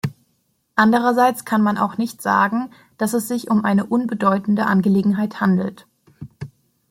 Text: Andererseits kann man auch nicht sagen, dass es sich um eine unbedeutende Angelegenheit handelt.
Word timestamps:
Andererseits 0.75 1.45
kann 1.45 1.61
man 1.61 1.77
auch 1.77 1.99
nicht 1.99 2.23
sagen, 2.23 2.71
dass 2.97 3.13
es 3.13 3.27
sich 3.27 3.51
um 3.51 3.63
eine 3.63 3.85
unbedeutende 3.85 4.65
Angelegenheit 4.65 5.39
handelt. 5.41 5.85